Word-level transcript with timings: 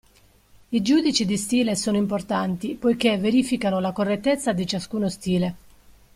I 0.69 0.81
giudici 0.81 1.25
di 1.27 1.37
stile 1.37 1.75
sono 1.75 1.95
importanti 1.95 2.73
poiché 2.73 3.19
verificano 3.19 3.79
la 3.79 3.91
correttezza 3.91 4.51
di 4.51 4.65
ciascuno 4.65 5.07
stile. 5.09 5.55